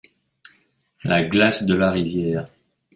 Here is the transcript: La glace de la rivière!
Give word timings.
La 1.03 1.23
glace 1.25 1.63
de 1.63 1.75
la 1.75 1.91
rivière! 1.91 2.47